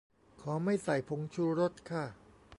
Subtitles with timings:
[0.41, 2.05] ขอไม่ใส่ผงชูรสค่ะ